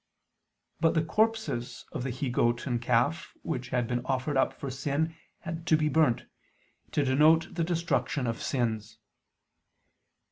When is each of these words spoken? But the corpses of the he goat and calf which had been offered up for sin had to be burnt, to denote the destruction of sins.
But 0.79 0.95
the 0.95 1.03
corpses 1.03 1.85
of 1.91 2.01
the 2.01 2.09
he 2.09 2.31
goat 2.31 2.65
and 2.65 2.81
calf 2.81 3.35
which 3.43 3.69
had 3.69 3.87
been 3.87 4.03
offered 4.07 4.35
up 4.35 4.51
for 4.51 4.71
sin 4.71 5.13
had 5.41 5.67
to 5.67 5.77
be 5.77 5.89
burnt, 5.89 6.25
to 6.93 7.05
denote 7.05 7.49
the 7.53 7.63
destruction 7.63 8.25
of 8.25 8.41
sins. 8.41 8.97